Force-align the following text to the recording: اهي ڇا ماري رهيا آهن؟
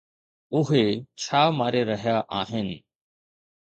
اهي 0.59 0.81
ڇا 1.27 1.43
ماري 1.59 1.81
رهيا 1.93 2.17
آهن؟ 2.43 2.77